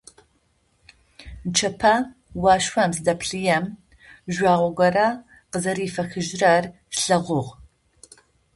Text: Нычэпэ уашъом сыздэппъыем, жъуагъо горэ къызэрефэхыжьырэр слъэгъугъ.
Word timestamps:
Нычэпэ 1.45 1.93
уашъом 2.41 2.91
сыздэппъыем, 2.93 3.63
жъуагъо 4.33 4.69
горэ 4.77 5.07
къызэрефэхыжьырэр 5.51 6.63
слъэгъугъ. 6.97 7.51